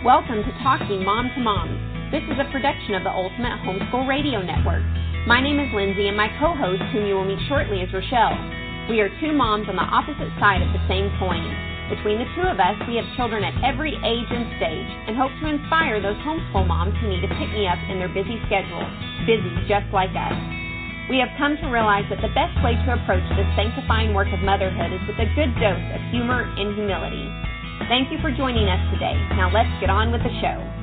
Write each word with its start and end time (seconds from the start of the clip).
Welcome 0.00 0.40
to 0.40 0.52
Talking 0.64 1.04
Mom 1.04 1.28
to 1.36 1.44
Mom. 1.44 1.68
This 2.08 2.24
is 2.24 2.40
a 2.40 2.48
production 2.48 2.96
of 2.96 3.04
the 3.04 3.12
Ultimate 3.12 3.60
Homeschool 3.60 4.08
Radio 4.08 4.40
Network. 4.40 4.80
My 5.28 5.44
name 5.44 5.60
is 5.60 5.68
Lindsay, 5.76 6.08
and 6.08 6.16
my 6.16 6.32
co 6.40 6.56
host, 6.56 6.80
whom 6.88 7.04
you 7.04 7.20
will 7.20 7.28
meet 7.28 7.36
shortly, 7.52 7.84
is 7.84 7.92
Rochelle. 7.92 8.32
We 8.88 9.04
are 9.04 9.12
two 9.20 9.36
moms 9.36 9.68
on 9.68 9.76
the 9.76 9.84
opposite 9.84 10.32
side 10.40 10.64
of 10.64 10.72
the 10.72 10.80
same 10.88 11.12
coin. 11.20 11.44
Between 11.92 12.16
the 12.16 12.24
two 12.32 12.48
of 12.48 12.56
us, 12.56 12.80
we 12.88 12.96
have 12.96 13.04
children 13.20 13.44
at 13.44 13.52
every 13.60 13.92
age 13.92 14.30
and 14.32 14.48
stage 14.56 14.88
and 15.04 15.20
hope 15.20 15.36
to 15.44 15.52
inspire 15.52 16.00
those 16.00 16.16
homeschool 16.24 16.64
moms 16.64 16.96
who 16.96 17.12
need 17.12 17.20
to 17.20 17.36
pick 17.36 17.52
me 17.52 17.68
up 17.68 17.76
in 17.92 18.00
their 18.00 18.08
busy 18.08 18.40
schedule, 18.48 18.80
busy 19.28 19.52
just 19.68 19.84
like 19.92 20.16
us. 20.16 20.38
We 21.12 21.20
have 21.20 21.28
come 21.36 21.60
to 21.60 21.68
realize 21.68 22.08
that 22.08 22.24
the 22.24 22.32
best 22.32 22.56
way 22.64 22.72
to 22.72 22.96
approach 22.96 23.28
this 23.36 23.52
sanctifying 23.52 24.16
work 24.16 24.32
of 24.32 24.40
motherhood 24.40 24.96
is 24.96 25.04
with 25.04 25.20
a 25.20 25.28
good 25.36 25.52
dose 25.60 25.88
of 25.92 26.00
humor 26.08 26.48
and 26.56 26.72
humility. 26.72 27.49
Thank 27.88 28.12
you 28.12 28.18
for 28.20 28.30
joining 28.30 28.68
us 28.68 28.92
today. 28.92 29.14
Now 29.36 29.50
let's 29.52 29.68
get 29.80 29.90
on 29.90 30.12
with 30.12 30.22
the 30.22 30.30
show. 30.40 30.80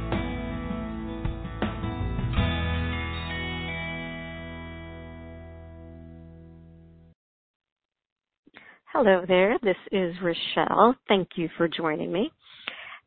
Hello 8.91 9.23
there. 9.27 9.57
This 9.61 9.77
is 9.91 10.15
Rochelle. 10.23 10.95
Thank 11.07 11.29
you 11.35 11.49
for 11.55 11.67
joining 11.67 12.11
me. 12.11 12.31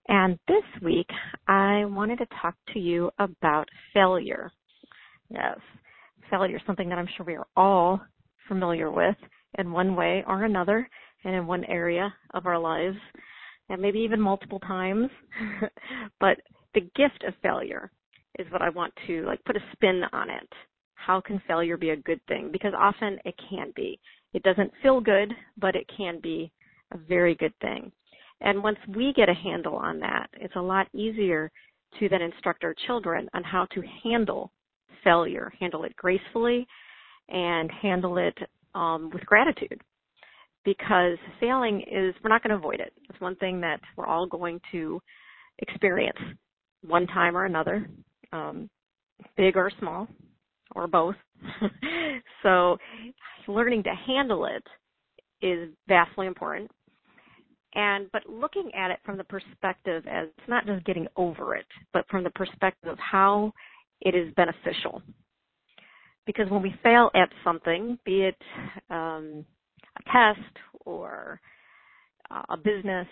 And 0.08 0.38
this 0.46 0.62
week, 0.82 1.08
I 1.48 1.84
wanted 1.84 2.18
to 2.18 2.26
talk 2.40 2.54
to 2.72 2.78
you 2.78 3.10
about 3.18 3.68
failure. 3.92 4.50
Yes, 5.28 5.58
failure 6.30 6.56
is 6.56 6.62
something 6.66 6.88
that 6.88 6.98
I'm 6.98 7.08
sure 7.16 7.26
we 7.26 7.34
are 7.34 7.46
all 7.56 8.00
familiar 8.48 8.90
with 8.90 9.16
in 9.58 9.72
one 9.72 9.96
way 9.96 10.24
or 10.26 10.44
another 10.44 10.88
and 11.24 11.34
in 11.34 11.46
one 11.46 11.64
area 11.64 12.14
of 12.34 12.46
our 12.46 12.58
lives 12.58 12.96
and 13.70 13.80
maybe 13.80 14.00
even 14.00 14.20
multiple 14.20 14.58
times. 14.60 15.08
but 16.20 16.36
the 16.74 16.80
gift 16.80 17.24
of 17.26 17.34
failure 17.42 17.90
is 18.38 18.50
what 18.50 18.62
I 18.62 18.68
want 18.68 18.92
to 19.06 19.24
like 19.24 19.42
put 19.44 19.56
a 19.56 19.64
spin 19.72 20.02
on 20.12 20.28
it. 20.28 20.48
How 20.94 21.20
can 21.20 21.40
failure 21.48 21.76
be 21.76 21.90
a 21.90 21.96
good 21.96 22.20
thing? 22.28 22.50
Because 22.52 22.74
often 22.76 23.18
it 23.24 23.34
can 23.48 23.72
be. 23.74 23.98
It 24.34 24.42
doesn't 24.42 24.72
feel 24.82 25.00
good, 25.00 25.32
but 25.56 25.74
it 25.74 25.90
can 25.96 26.20
be 26.20 26.52
a 26.92 26.98
very 26.98 27.34
good 27.36 27.54
thing. 27.60 27.90
And 28.42 28.62
once 28.62 28.78
we 28.94 29.12
get 29.14 29.28
a 29.28 29.34
handle 29.34 29.76
on 29.76 29.98
that, 30.00 30.28
it's 30.34 30.56
a 30.56 30.60
lot 30.60 30.88
easier 30.92 31.50
to 31.98 32.08
then 32.08 32.22
instruct 32.22 32.64
our 32.64 32.74
children 32.86 33.28
on 33.34 33.42
how 33.42 33.66
to 33.74 33.82
handle 34.02 34.52
failure, 35.02 35.52
handle 35.58 35.84
it 35.84 35.96
gracefully, 35.96 36.66
and 37.28 37.70
handle 37.70 38.18
it 38.18 38.36
um, 38.74 39.10
with 39.12 39.24
gratitude 39.26 39.80
because 40.64 41.16
failing 41.38 41.80
is, 41.82 42.14
we're 42.22 42.30
not 42.30 42.42
going 42.42 42.50
to 42.50 42.56
avoid 42.56 42.80
it. 42.80 42.92
It's 43.08 43.20
one 43.20 43.36
thing 43.36 43.60
that 43.60 43.80
we're 43.96 44.06
all 44.06 44.26
going 44.26 44.60
to 44.72 45.00
experience 45.58 46.18
one 46.82 47.06
time 47.06 47.36
or 47.36 47.44
another, 47.44 47.86
um, 48.32 48.68
big 49.36 49.56
or 49.56 49.70
small, 49.78 50.08
or 50.74 50.86
both. 50.86 51.16
so 52.42 52.76
learning 53.48 53.82
to 53.84 53.94
handle 54.06 54.46
it 54.46 54.64
is 55.44 55.70
vastly 55.88 56.26
important. 56.26 56.70
And, 57.74 58.10
but 58.12 58.22
looking 58.28 58.70
at 58.74 58.90
it 58.90 58.98
from 59.04 59.16
the 59.16 59.24
perspective 59.24 60.04
as 60.10 60.28
it's 60.36 60.48
not 60.48 60.66
just 60.66 60.84
getting 60.84 61.06
over 61.16 61.54
it, 61.54 61.66
but 61.92 62.04
from 62.10 62.24
the 62.24 62.30
perspective 62.30 62.90
of 62.90 62.98
how 62.98 63.52
it 64.00 64.14
is 64.14 64.32
beneficial. 64.34 65.02
Because 66.26 66.50
when 66.50 66.62
we 66.62 66.74
fail 66.82 67.10
at 67.14 67.28
something, 67.44 67.98
be 68.04 68.22
it 68.22 68.36
um, 68.90 69.44
a 69.98 70.02
test 70.12 70.56
or 70.84 71.40
a 72.48 72.56
business 72.56 73.06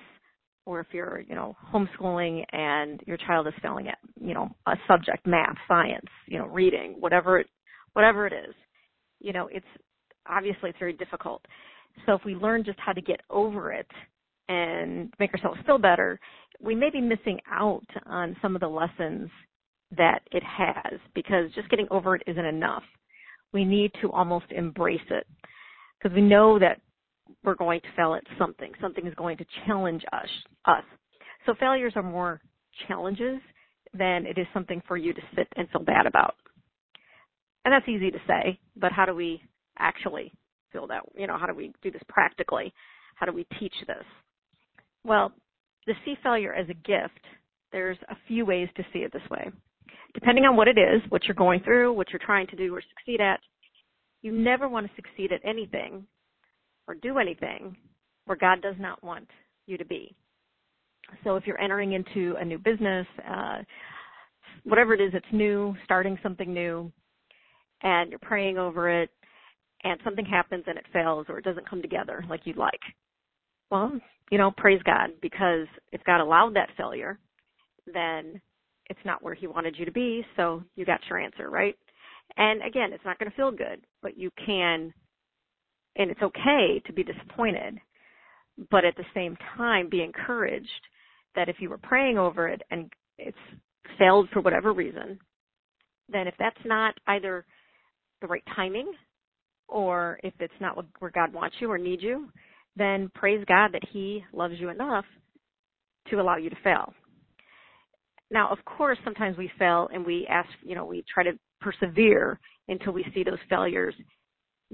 or 0.68 0.80
if 0.80 0.88
you're, 0.92 1.20
you 1.26 1.34
know, 1.34 1.56
homeschooling 1.72 2.44
and 2.52 3.00
your 3.06 3.16
child 3.16 3.46
is 3.46 3.54
failing 3.62 3.88
at, 3.88 3.98
you 4.20 4.34
know, 4.34 4.50
a 4.66 4.74
subject, 4.86 5.26
math, 5.26 5.56
science, 5.66 6.06
you 6.26 6.38
know, 6.38 6.46
reading, 6.46 6.96
whatever 7.00 7.38
it, 7.38 7.46
whatever 7.94 8.26
it 8.26 8.34
is, 8.34 8.54
you 9.18 9.32
know, 9.32 9.48
it's 9.50 9.66
obviously 10.28 10.68
it's 10.68 10.78
very 10.78 10.92
difficult. 10.92 11.42
So 12.04 12.12
if 12.12 12.20
we 12.24 12.34
learn 12.34 12.64
just 12.64 12.78
how 12.78 12.92
to 12.92 13.00
get 13.00 13.20
over 13.30 13.72
it 13.72 13.90
and 14.48 15.12
make 15.18 15.32
ourselves 15.32 15.58
feel 15.64 15.78
better, 15.78 16.20
we 16.60 16.74
may 16.74 16.90
be 16.90 17.00
missing 17.00 17.40
out 17.50 17.86
on 18.06 18.36
some 18.42 18.54
of 18.54 18.60
the 18.60 18.68
lessons 18.68 19.30
that 19.96 20.20
it 20.32 20.42
has 20.42 21.00
because 21.14 21.50
just 21.54 21.70
getting 21.70 21.88
over 21.90 22.14
it 22.14 22.22
isn't 22.26 22.44
enough. 22.44 22.82
We 23.54 23.64
need 23.64 23.90
to 24.02 24.12
almost 24.12 24.46
embrace 24.50 25.00
it 25.08 25.26
because 26.00 26.14
we 26.14 26.22
know 26.22 26.58
that 26.58 26.80
we're 27.44 27.54
going 27.54 27.80
to 27.80 27.88
fail 27.96 28.14
at 28.14 28.22
something. 28.38 28.72
Something 28.80 29.06
is 29.06 29.14
going 29.14 29.36
to 29.38 29.44
challenge 29.66 30.04
us. 30.12 30.28
Us. 30.64 30.84
So 31.46 31.54
failures 31.58 31.92
are 31.96 32.02
more 32.02 32.40
challenges 32.86 33.40
than 33.94 34.26
it 34.26 34.38
is 34.38 34.46
something 34.52 34.82
for 34.86 34.96
you 34.96 35.12
to 35.12 35.20
sit 35.34 35.48
and 35.56 35.68
feel 35.70 35.82
bad 35.82 36.06
about. 36.06 36.34
And 37.64 37.72
that's 37.72 37.88
easy 37.88 38.10
to 38.10 38.18
say, 38.26 38.58
but 38.76 38.92
how 38.92 39.04
do 39.04 39.14
we 39.14 39.42
actually 39.78 40.32
feel 40.72 40.86
that? 40.86 41.02
You 41.16 41.26
know, 41.26 41.36
how 41.38 41.46
do 41.46 41.54
we 41.54 41.72
do 41.82 41.90
this 41.90 42.02
practically? 42.08 42.72
How 43.16 43.26
do 43.26 43.32
we 43.32 43.46
teach 43.58 43.74
this? 43.86 44.04
Well, 45.04 45.32
to 45.86 45.94
see 46.04 46.14
failure 46.22 46.54
as 46.54 46.68
a 46.68 46.74
gift, 46.74 47.24
there's 47.72 47.98
a 48.10 48.16
few 48.26 48.44
ways 48.46 48.68
to 48.76 48.84
see 48.92 49.00
it 49.00 49.12
this 49.12 49.28
way. 49.30 49.50
Depending 50.14 50.44
on 50.44 50.56
what 50.56 50.68
it 50.68 50.78
is, 50.78 51.02
what 51.10 51.24
you're 51.24 51.34
going 51.34 51.60
through, 51.60 51.92
what 51.92 52.10
you're 52.10 52.20
trying 52.24 52.46
to 52.48 52.56
do 52.56 52.74
or 52.74 52.82
succeed 52.96 53.20
at, 53.20 53.40
you 54.22 54.32
never 54.32 54.68
want 54.68 54.86
to 54.86 54.92
succeed 54.96 55.32
at 55.32 55.40
anything 55.44 56.06
or 56.86 56.94
do 56.94 57.18
anything 57.18 57.76
where 58.26 58.36
God 58.36 58.62
does 58.62 58.74
not 58.78 59.02
want 59.02 59.28
you 59.66 59.78
to 59.78 59.84
be. 59.84 60.14
So 61.24 61.36
if 61.36 61.46
you're 61.46 61.60
entering 61.60 61.92
into 61.92 62.34
a 62.38 62.44
new 62.44 62.58
business, 62.58 63.06
uh, 63.28 63.58
whatever 64.64 64.94
it 64.94 65.00
is 65.00 65.12
that's 65.12 65.24
new, 65.32 65.74
starting 65.84 66.18
something 66.22 66.52
new, 66.52 66.92
and 67.82 68.10
you're 68.10 68.18
praying 68.18 68.58
over 68.58 68.90
it, 68.90 69.10
and 69.84 70.00
something 70.04 70.24
happens 70.24 70.64
and 70.66 70.76
it 70.76 70.84
fails 70.92 71.26
or 71.28 71.38
it 71.38 71.44
doesn't 71.44 71.68
come 71.68 71.80
together 71.80 72.24
like 72.28 72.40
you'd 72.44 72.56
like. 72.56 72.80
Well, 73.70 73.92
you 74.30 74.38
know, 74.38 74.50
praise 74.56 74.80
God 74.84 75.10
because 75.22 75.66
if 75.92 76.02
God 76.04 76.20
allowed 76.20 76.56
that 76.56 76.70
failure, 76.76 77.18
then 77.92 78.40
it's 78.90 78.98
not 79.04 79.22
where 79.22 79.34
He 79.34 79.46
wanted 79.46 79.76
you 79.78 79.84
to 79.84 79.92
be, 79.92 80.24
so 80.36 80.62
you 80.74 80.84
got 80.84 81.00
your 81.08 81.18
answer, 81.18 81.48
right? 81.48 81.76
And 82.36 82.62
again, 82.62 82.92
it's 82.92 83.04
not 83.04 83.18
going 83.18 83.30
to 83.30 83.36
feel 83.36 83.50
good, 83.50 83.80
but 84.02 84.16
you 84.16 84.30
can, 84.44 84.92
and 85.96 86.10
it's 86.10 86.22
okay 86.22 86.80
to 86.86 86.92
be 86.92 87.02
disappointed, 87.02 87.78
but 88.70 88.84
at 88.84 88.96
the 88.96 89.04
same 89.14 89.36
time 89.56 89.88
be 89.88 90.02
encouraged 90.02 90.68
that 91.34 91.48
if 91.48 91.56
you 91.60 91.70
were 91.70 91.78
praying 91.78 92.18
over 92.18 92.48
it 92.48 92.62
and 92.70 92.90
it's 93.18 93.36
failed 93.98 94.28
for 94.32 94.40
whatever 94.40 94.72
reason, 94.72 95.18
then 96.08 96.26
if 96.26 96.34
that's 96.38 96.56
not 96.64 96.94
either 97.06 97.44
the 98.20 98.26
right 98.26 98.42
timing 98.54 98.92
or 99.68 100.18
if 100.22 100.32
it's 100.40 100.52
not 100.60 100.76
where 100.98 101.10
God 101.10 101.32
wants 101.32 101.56
you 101.60 101.70
or 101.70 101.78
needs 101.78 102.02
you, 102.02 102.28
then 102.76 103.10
praise 103.14 103.44
God 103.46 103.72
that 103.72 103.82
He 103.92 104.24
loves 104.32 104.54
you 104.58 104.70
enough 104.70 105.04
to 106.10 106.20
allow 106.20 106.36
you 106.36 106.50
to 106.50 106.56
fail. 106.64 106.92
Now, 108.30 108.50
of 108.50 108.58
course, 108.64 108.98
sometimes 109.04 109.36
we 109.36 109.50
fail 109.58 109.88
and 109.92 110.04
we 110.04 110.26
ask, 110.28 110.48
you 110.62 110.74
know, 110.74 110.84
we 110.84 111.04
try 111.12 111.24
to 111.24 111.32
persevere 111.60 112.38
until 112.68 112.92
we 112.92 113.04
see 113.14 113.22
those 113.22 113.38
failures 113.48 113.94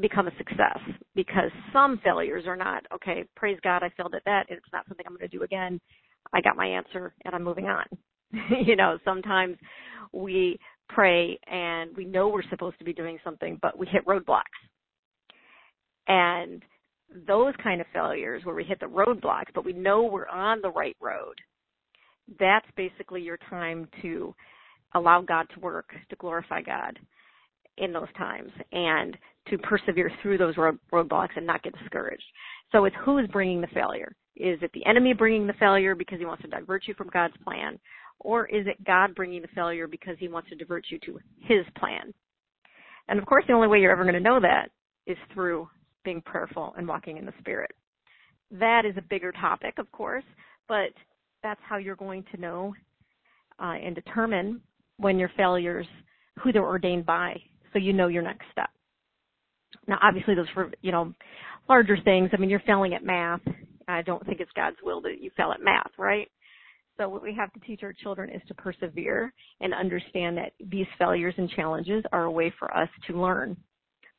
become 0.00 0.27
a 0.27 0.37
success 0.37 0.78
because 1.15 1.50
some 1.72 2.00
failures 2.03 2.45
are 2.47 2.56
not, 2.56 2.84
okay, 2.93 3.25
praise 3.37 3.59
God, 3.62 3.83
I 3.83 3.91
failed 3.97 4.15
at 4.15 4.25
that. 4.25 4.47
It's 4.49 4.65
not 4.72 4.87
something 4.89 5.06
I'm 5.06 5.17
going 5.17 5.28
to 5.28 5.37
do 5.37 5.45
again. 5.45 5.81
I 6.33 6.41
got 6.41 6.56
my 6.56 6.67
answer 6.67 7.15
and 7.25 7.34
I'm 7.34 7.45
moving 7.45 7.67
on. 7.67 7.84
you 8.67 8.75
know, 8.77 8.99
sometimes 9.05 9.56
we 10.12 10.59
pray 10.89 11.39
and 11.47 11.97
we 11.97 12.05
know 12.05 12.28
we're 12.28 12.43
supposed 12.50 12.78
to 12.78 12.84
be 12.84 12.93
doing 12.93 13.19
something, 13.22 13.59
but 13.62 13.78
we 13.78 13.87
hit 13.87 14.05
roadblocks. 14.06 14.43
And 16.09 16.62
those 17.27 17.55
kind 17.62 17.81
of 17.81 17.87
failures 17.93 18.45
where 18.45 18.55
we 18.55 18.65
hit 18.65 18.81
the 18.81 18.87
roadblocks, 18.87 19.53
but 19.55 19.65
we 19.65 19.72
know 19.72 20.03
we're 20.03 20.28
on 20.28 20.61
the 20.61 20.71
right 20.71 20.97
road, 21.01 21.34
that's 22.39 22.66
basically 22.77 23.22
your 23.22 23.39
time 23.48 23.89
to 24.03 24.34
allow 24.94 25.20
God 25.20 25.46
to 25.54 25.60
work, 25.60 25.91
to 26.08 26.16
glorify 26.16 26.62
God 26.62 26.98
in 27.78 27.92
those 27.92 28.12
times, 28.16 28.50
and 28.72 29.16
to 29.48 29.58
persevere 29.58 30.10
through 30.22 30.38
those 30.38 30.56
road, 30.56 30.78
roadblocks 30.92 31.36
and 31.36 31.46
not 31.46 31.62
get 31.62 31.76
discouraged. 31.78 32.24
So 32.72 32.84
it's 32.84 32.96
who 33.04 33.18
is 33.18 33.26
bringing 33.28 33.60
the 33.60 33.66
failure. 33.68 34.14
Is 34.36 34.58
it 34.62 34.70
the 34.72 34.84
enemy 34.86 35.12
bringing 35.12 35.46
the 35.46 35.52
failure 35.54 35.94
because 35.94 36.18
he 36.18 36.26
wants 36.26 36.42
to 36.42 36.48
divert 36.48 36.86
you 36.86 36.94
from 36.94 37.10
God's 37.12 37.34
plan? 37.44 37.78
Or 38.20 38.46
is 38.46 38.66
it 38.66 38.82
God 38.84 39.14
bringing 39.14 39.42
the 39.42 39.48
failure 39.48 39.86
because 39.86 40.16
he 40.18 40.28
wants 40.28 40.48
to 40.48 40.56
divert 40.56 40.86
you 40.88 40.98
to 41.00 41.18
his 41.41 41.64
plan? 41.78 42.12
And 43.08 43.18
of 43.18 43.26
course, 43.26 43.44
the 43.46 43.52
only 43.52 43.68
way 43.68 43.80
you're 43.80 43.92
ever 43.92 44.04
going 44.04 44.14
to 44.14 44.20
know 44.20 44.41
that 44.41 44.70
is 45.06 45.18
through 45.32 45.68
being 46.04 46.22
prayerful 46.22 46.74
and 46.76 46.88
walking 46.88 47.16
in 47.16 47.26
the 47.26 47.34
Spirit. 47.38 47.70
That 48.50 48.84
is 48.84 48.96
a 48.96 49.02
bigger 49.02 49.32
topic, 49.32 49.74
of 49.78 49.91
course, 49.92 50.24
but 50.68 50.91
that's 51.42 51.60
how 51.68 51.76
you're 51.76 51.96
going 51.96 52.24
to 52.32 52.41
know 52.41 52.74
uh, 53.62 53.74
and 53.82 53.94
determine 53.94 54.60
when 54.98 55.18
your 55.18 55.30
failures, 55.36 55.86
who 56.41 56.52
they're 56.52 56.64
ordained 56.64 57.06
by, 57.06 57.41
so 57.72 57.78
you 57.78 57.92
know 57.92 58.08
your 58.08 58.22
next 58.22 58.46
step. 58.52 58.70
Now, 59.88 59.98
obviously, 60.02 60.34
those 60.34 60.48
for 60.54 60.70
you 60.82 60.92
know 60.92 61.12
larger 61.68 61.96
things. 62.04 62.30
I 62.32 62.36
mean, 62.36 62.50
you're 62.50 62.62
failing 62.66 62.94
at 62.94 63.04
math. 63.04 63.41
I 63.88 64.02
don't 64.02 64.24
think 64.26 64.41
it's 64.41 64.50
God's 64.56 64.76
will 64.82 65.00
that 65.02 65.20
you 65.20 65.30
fail 65.36 65.52
at 65.52 65.62
math, 65.62 65.91
right? 65.98 66.28
So 66.96 67.08
what 67.08 67.22
we 67.22 67.34
have 67.34 67.52
to 67.52 67.60
teach 67.60 67.82
our 67.82 67.92
children 67.92 68.30
is 68.30 68.41
to 68.48 68.54
persevere 68.54 69.32
and 69.60 69.74
understand 69.74 70.36
that 70.38 70.52
these 70.70 70.86
failures 70.98 71.34
and 71.36 71.50
challenges 71.50 72.04
are 72.12 72.24
a 72.24 72.30
way 72.30 72.52
for 72.58 72.74
us 72.76 72.88
to 73.08 73.20
learn. 73.20 73.56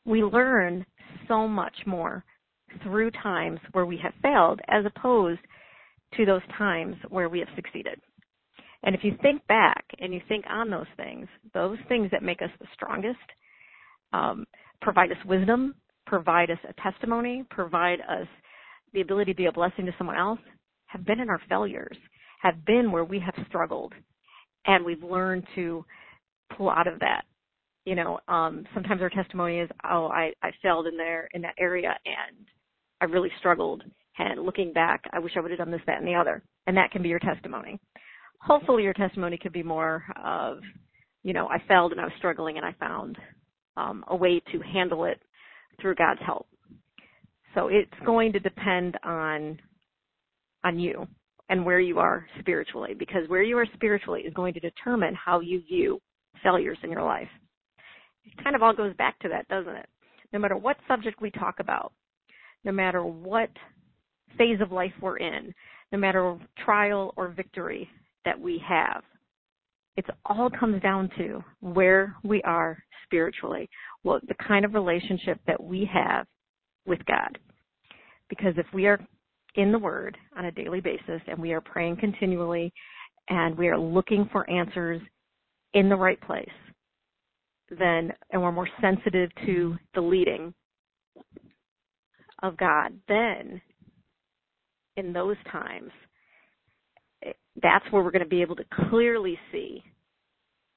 We 0.06 0.24
learn 0.24 0.86
so 1.28 1.48
much 1.48 1.76
more 1.86 2.24
through 2.84 3.12
times 3.12 3.60
where 3.72 3.86
we 3.86 3.98
have 4.04 4.14
failed 4.22 4.60
as 4.68 4.84
opposed 4.86 5.40
to 6.18 6.26
those 6.26 6.42
times 6.58 6.96
where 7.10 7.30
we 7.30 7.40
have 7.40 7.48
succeeded. 7.56 8.00
And 8.86 8.94
if 8.94 9.04
you 9.04 9.18
think 9.22 9.46
back 9.48 9.84
and 10.00 10.14
you 10.14 10.22
think 10.30 10.46
on 10.48 10.70
those 10.70 10.86
things, 10.96 11.28
those 11.54 11.78
things 11.90 12.10
that 12.12 12.22
make 12.22 12.42
us 12.44 12.52
the 12.60 12.68
strongest, 12.74 13.18
um, 14.14 14.46
provide 14.82 15.12
us 15.12 15.18
wisdom, 15.26 15.74
provide 16.06 16.52
us 16.52 16.60
a 16.70 16.82
testimony, 16.82 17.44
provide 17.50 18.00
us 18.02 18.28
the 18.94 19.02
ability 19.02 19.34
to 19.34 19.38
be 19.38 19.48
a 19.48 19.52
blessing 19.52 19.88
to 19.88 19.96
someone 19.98 20.16
else, 20.16 20.40
have 20.86 21.04
been 21.04 21.20
in 21.20 21.30
our 21.30 21.42
failures, 21.50 21.98
have 22.42 22.64
been 22.66 22.92
where 22.92 23.04
we 23.04 23.20
have 23.20 23.34
struggled, 23.48 23.92
and 24.68 24.86
we've 24.86 25.04
learned 25.04 25.44
to 25.56 25.84
pull 26.56 26.70
out 26.70 26.88
of 26.88 27.00
that. 27.00 27.24
You 27.86 27.96
know, 27.96 28.20
um, 28.28 28.66
sometimes 28.76 29.02
our 29.02 29.10
testimony 29.10 29.60
is, 29.60 29.70
oh, 29.84 30.08
I, 30.08 30.32
I 30.44 30.52
failed 30.62 30.86
in 30.86 30.96
there 30.96 31.28
in 31.34 31.42
that 31.42 31.56
area 31.60 31.96
and 32.06 32.48
I 33.02 33.06
really 33.06 33.30
struggled. 33.40 33.84
And 34.18 34.44
looking 34.44 34.74
back, 34.74 35.04
I 35.12 35.20
wish 35.20 35.34
I 35.36 35.40
would 35.40 35.52
have 35.52 35.58
done 35.60 35.72
this, 35.72 35.82
that, 35.86 36.00
and 36.00 36.08
the 36.08 36.16
other. 36.16 36.42
And 36.68 36.78
that 36.78 36.92
can 36.92 37.04
be 37.04 37.10
your 37.10 37.20
testimony 37.20 37.80
hopefully 38.46 38.84
your 38.84 38.94
testimony 38.94 39.38
could 39.38 39.54
be 39.54 39.64
more 39.64 40.04
of, 40.24 40.60
you 41.24 41.34
know, 41.34 41.48
I 41.48 41.58
failed 41.68 41.92
and 41.92 42.00
I 42.00 42.06
was 42.06 42.14
struggling 42.18 42.58
and 42.58 42.66
I 42.66 42.74
found 42.80 43.18
um, 43.76 44.06
a 44.08 44.16
way 44.16 44.42
to 44.52 44.60
handle 44.60 45.06
it 45.06 45.20
through 45.82 45.96
God's 45.96 46.22
help. 46.26 46.48
So 47.56 47.68
it's 47.70 47.92
going 48.06 48.34
to 48.34 48.40
depend 48.40 48.98
on 49.04 49.60
on 50.64 50.80
you 50.80 51.08
and 51.50 51.64
where 51.64 51.80
you 51.80 52.00
are 52.00 52.26
spiritually 52.40 52.96
because 52.98 53.22
where 53.28 53.44
you 53.44 53.56
are 53.58 53.68
spiritually 53.76 54.22
is 54.22 54.34
going 54.34 54.54
to 54.54 54.60
determine 54.60 55.14
how 55.14 55.40
you 55.40 55.62
view 55.62 56.00
failures 56.44 56.78
in 56.84 56.92
your 56.92 57.04
life. 57.04 57.28
It 58.24 58.44
kind 58.44 58.56
of 58.56 58.64
all 58.64 58.74
goes 58.74 58.96
back 58.96 59.20
to 59.20 59.30
that, 59.30 59.48
doesn't 59.48 59.76
it? 59.76 59.88
No 60.34 60.40
matter 60.40 60.58
what 60.58 60.78
subject 60.88 61.22
we 61.22 61.30
talk 61.32 61.60
about, 61.60 61.94
no 62.64 62.72
matter 62.72 63.04
what 63.04 63.50
phase 64.40 64.60
of 64.60 64.72
life 64.72 64.92
we're 65.00 65.18
in, 65.18 65.54
no 65.92 66.00
matter 66.00 66.36
trial 66.66 67.14
or 67.16 67.28
victory, 67.30 67.88
that 68.26 68.40
we 68.40 68.62
have. 68.68 69.04
It 69.98 70.06
all 70.26 70.50
comes 70.50 70.82
down 70.82 71.10
to 71.18 71.44
where 71.62 72.16
we 72.24 72.42
are 72.44 72.78
spiritually, 73.06 73.70
what 74.04 74.28
the 74.28 74.36
kind 74.46 74.66
of 74.66 74.74
relationship 74.74 75.40
that 75.48 75.62
we 75.62 75.90
have 75.94 76.26
with 76.86 77.00
God. 77.06 77.38
Because 78.30 78.54
if 78.58 78.66
we 78.74 78.88
are 78.88 79.00
in 79.56 79.72
the 79.72 79.80
Word 79.80 80.18
on 80.38 80.46
a 80.46 80.52
daily 80.52 80.82
basis 80.82 81.22
and 81.28 81.40
we 81.40 81.54
are 81.54 81.62
praying 81.62 81.98
continually 81.98 82.74
and 83.30 83.58
we 83.58 83.70
are 83.70 83.80
looking 83.80 84.28
for 84.32 84.50
answers 84.50 85.02
in 85.74 85.88
the 85.88 85.96
right 85.96 86.20
place, 86.22 86.50
then, 87.70 88.12
and 88.32 88.42
we're 88.42 88.52
more 88.52 88.70
sensitive 88.82 89.30
to 89.46 89.76
the 89.94 90.02
leading 90.02 90.54
of 92.44 92.58
God, 92.58 92.94
then 93.08 93.62
in 94.98 95.14
those 95.14 95.38
times, 95.52 95.92
that's 97.62 97.86
where 97.92 98.04
we're 98.04 98.12
going 98.12 98.24
to 98.24 98.30
be 98.30 98.42
able 98.42 98.56
to 98.56 98.66
clearly 98.90 99.38
see. 99.52 99.84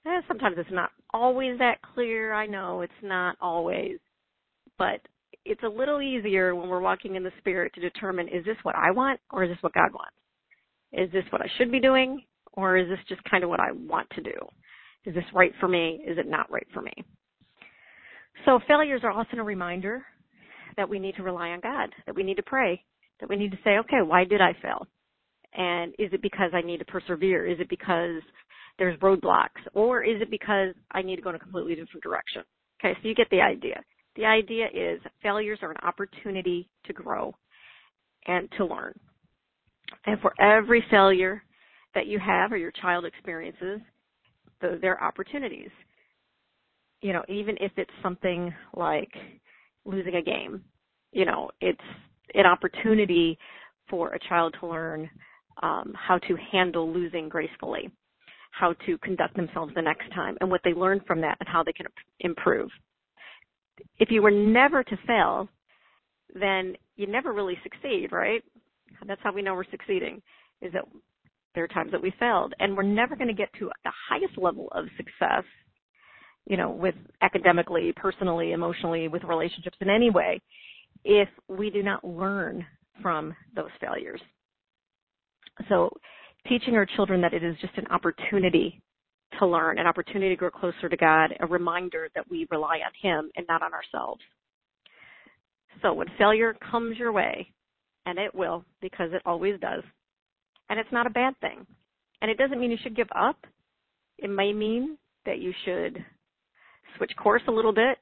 Eh, 0.07 0.21
sometimes 0.29 0.57
it's 0.59 0.71
not 0.71 0.91
always 1.13 1.59
that 1.59 1.79
clear. 1.95 2.33
I 2.33 2.47
know 2.47 2.83
it's 2.83 2.93
not 3.03 3.37
always, 3.41 3.99
but 4.79 5.01
it's 5.45 5.63
a 5.63 5.69
little 5.69 6.01
easier 6.01 6.55
when 6.55 6.69
we're 6.69 6.81
walking 6.81 7.17
in 7.17 7.23
the 7.23 7.33
spirit 7.39 7.73
to 7.75 7.81
determine 7.81 8.29
is 8.29 8.45
this 8.45 8.57
what 8.63 8.77
I 8.77 8.91
want 8.91 9.21
or 9.31 9.45
is 9.45 9.51
this 9.51 9.63
what 9.63 9.75
God 9.75 9.93
wants? 9.93 10.15
Is 10.93 11.11
this 11.13 11.25
what 11.31 11.43
I 11.43 11.49
should 11.57 11.73
be 11.73 11.81
doing 11.81 12.23
or 12.53 12.77
is 12.77 12.89
this 12.89 12.99
just 13.09 13.23
kind 13.25 13.45
of 13.45 13.51
what 13.51 13.61
I 13.61 13.73
want 13.73 14.09
to 14.11 14.23
do? 14.23 14.35
Is 15.05 15.15
this 15.15 15.25
right 15.35 15.53
for 15.61 15.69
me? 15.69 16.03
Is 16.07 16.19
it 16.19 16.29
not 16.29 16.51
right 16.51 16.67
for 16.73 16.83
me? 16.83 16.93
So 18.45 18.61
failures 18.69 19.01
are 19.05 19.11
often 19.11 19.39
a 19.39 19.45
reminder 19.45 20.05
that 20.77 20.89
we 20.89 20.99
need 20.99 21.17
to 21.17 21.23
rely 21.23 21.49
on 21.51 21.61
God, 21.61 21.91
that 22.07 22.15
we 22.15 22.23
need 22.23 22.37
to 22.37 22.43
pray, 22.43 22.83
that 23.21 23.29
we 23.29 23.37
need 23.37 23.51
to 23.51 23.59
say, 23.65 23.79
okay, 23.79 24.03
why 24.05 24.25
did 24.25 24.41
I 24.41 24.55
fail? 24.63 24.87
And 25.55 25.93
is 25.99 26.13
it 26.13 26.23
because 26.23 26.51
I 26.53 26.61
need 26.61 26.79
to 26.79 26.85
persevere? 26.85 27.47
Is 27.47 27.59
it 27.61 27.69
because 27.69 28.23
there's 28.79 28.99
roadblocks? 29.01 29.49
Or 29.75 30.03
is 30.03 30.21
it 30.21 30.31
because 30.31 30.75
I 30.93 31.03
need 31.03 31.17
to 31.17 31.23
go 31.23 31.31
in 31.31 31.37
a 31.37 31.39
completely 31.39 31.75
different 31.75 32.03
direction? 32.03 32.43
Okay, 32.81 32.97
so 33.01 33.09
you 33.09 33.15
get 33.15 33.31
the 33.31 33.41
idea. 33.41 33.83
The 34.17 34.25
idea 34.25 34.67
is 34.67 35.01
failures 35.23 35.61
are 35.63 35.71
an 35.71 35.77
opportunity 35.83 36.69
to 36.87 36.93
grow 36.93 37.35
and 38.27 38.49
to 38.57 38.65
learn. 38.65 38.99
And 40.07 40.21
for 40.21 40.35
every 40.41 40.85
failure 40.91 41.43
that 41.95 42.07
you 42.07 42.19
have 42.19 42.53
or 42.53 42.57
your 42.57 42.73
child 42.73 43.05
experiences, 43.05 43.81
there 44.61 44.97
are 44.97 45.05
opportunities. 45.07 45.71
You 47.01 47.13
know, 47.13 47.23
even 47.29 47.57
if 47.61 47.73
it's 47.77 47.91
something 48.03 48.53
like 48.75 49.11
losing 49.85 50.17
a 50.17 50.23
game, 50.23 50.63
you 51.13 51.25
know, 51.25 51.51
it's 51.61 51.81
an 52.35 52.45
opportunity 52.45 53.39
for 53.89 54.13
a 54.13 54.19
child 54.29 54.55
to 54.61 54.67
learn 54.67 55.09
um, 55.63 55.93
how 55.95 56.19
to 56.19 56.37
handle 56.53 56.93
losing 56.93 57.29
gracefully, 57.29 57.91
how 58.53 58.75
to 58.87 58.99
conduct 58.99 59.37
themselves 59.37 59.73
the 59.75 59.83
next 59.83 60.13
time, 60.15 60.37
and 60.41 60.51
what 60.51 60.61
they 60.65 60.73
learn 60.73 61.01
from 61.07 61.21
that 61.21 61.37
and 61.41 61.49
how 61.49 61.63
they 61.63 61.73
can 61.73 61.87
improve. 62.21 62.69
If 63.99 64.11
you 64.11 64.23
were 64.23 64.31
never 64.31 64.83
to 64.83 64.97
fail, 65.07 65.49
then 66.39 66.77
you 66.97 67.07
never 67.07 67.33
really 67.33 67.59
succeed, 67.63 68.09
right? 68.13 68.43
That's 69.07 69.21
how 69.23 69.33
we 69.33 69.43
know 69.43 69.55
we're 69.55 69.65
succeeding, 69.71 70.21
is 70.61 70.73
that 70.73 70.85
there 71.55 71.65
are 71.65 71.69
times 71.69 71.93
that 71.93 72.03
we 72.03 72.13
failed. 72.19 72.55
And 72.59 72.77
we're 72.77 72.83
never 72.83 73.17
going 73.17 73.29
to 73.29 73.35
get 73.35 73.53
to 73.59 73.71
the 73.85 73.93
highest 74.09 74.37
level 74.37 74.69
of 74.73 74.87
success, 74.97 75.45
you 76.47 76.57
know, 76.57 76.71
with 76.71 76.95
academically, 77.23 77.93
personally, 77.97 78.53
emotionally, 78.53 79.09
with 79.09 79.23
relationships 79.25 79.77
in 79.81 79.91
any 79.91 80.11
way, 80.11 80.41
if 81.05 81.29
we 81.49 81.71
do 81.71 81.83
not 81.83 82.05
learn 82.05 82.67
from 83.01 83.35
those 83.55 83.71
failures. 83.81 84.21
So 85.69 85.91
teaching 86.47 86.75
our 86.75 86.87
children 86.87 87.21
that 87.21 87.35
it 87.35 87.43
is 87.43 87.57
just 87.61 87.77
an 87.77 87.87
opportunity 87.89 88.81
to 89.39 89.47
learn, 89.47 89.79
an 89.79 89.87
opportunity 89.87 90.31
to 90.31 90.37
grow 90.37 90.51
closer 90.51 90.89
to 90.89 90.97
God, 90.97 91.35
a 91.41 91.47
reminder 91.47 92.09
that 92.15 92.29
we 92.31 92.47
rely 92.51 92.79
on 92.79 92.93
Him 93.01 93.31
and 93.37 93.47
not 93.49 93.63
on 93.63 93.73
ourselves. 93.75 94.23
So 95.83 95.93
when 95.93 96.09
failure 96.17 96.57
comes 96.71 96.97
your 96.99 97.13
way, 97.13 97.53
and 98.07 98.19
it 98.19 98.35
will 98.35 98.65
because 98.81 99.11
it 99.13 99.23
always 99.27 99.61
does, 99.61 99.83
and 100.71 100.79
it's 100.79 100.93
not 100.93 101.07
a 101.07 101.11
bad 101.11 101.39
thing, 101.41 101.67
and 102.23 102.31
it 102.31 102.39
doesn't 102.39 102.59
mean 102.59 102.71
you 102.71 102.79
should 102.83 102.97
give 102.97 103.09
up. 103.15 103.37
It 104.19 104.31
may 104.31 104.53
mean 104.53 104.97
that 105.27 105.39
you 105.39 105.53
should 105.65 106.05
switch 106.97 107.13
course 107.17 107.43
a 107.49 107.53
little 107.53 107.73
bit, 107.73 107.99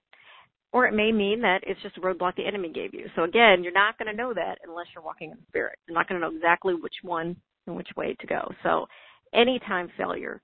or 0.73 0.87
it 0.87 0.95
may 0.95 1.13
mean 1.13 1.41
that 1.43 1.61
it's 1.67 1.81
just 1.83 1.97
a 1.97 2.01
roadblock 2.01 2.37
the 2.37 2.47
enemy 2.47 2.71
gave 2.73 2.93
you. 2.93 3.07
So 3.17 3.25
again, 3.25 3.63
you're 3.63 3.73
not 3.73 3.99
going 3.99 4.11
to 4.11 4.17
know 4.17 4.35
that 4.35 4.59
unless 4.67 4.87
you're 4.95 5.05
walking 5.05 5.31
in 5.31 5.37
the 5.37 5.47
spirit. 5.49 5.79
You're 5.87 5.97
not 5.97 6.09
going 6.09 6.21
to 6.21 6.27
know 6.27 6.35
exactly 6.35 6.75
which 6.75 6.95
one 7.03 7.37
and 7.67 7.77
which 7.77 7.89
way 7.97 8.17
to 8.21 8.27
go. 8.27 8.51
So 8.63 8.87
anytime 9.33 9.89
failure 9.97 10.41